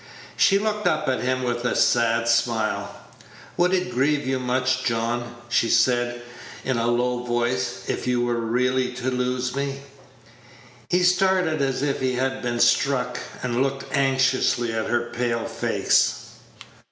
[0.35, 2.95] She looked up at him with a sad smile.
[3.55, 6.23] "Would it grieve you much, John," she said,
[6.65, 9.81] in a low voice, "if you were really to lose me?"
[10.89, 16.31] He started as if he had been struck, and looked anxiously at her pale face.